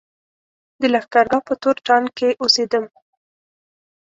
[0.81, 2.85] د لښکرګاه په تور ټانګ کې اوسېدم.